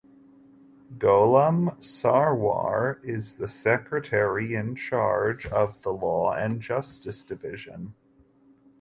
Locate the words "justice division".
6.59-7.93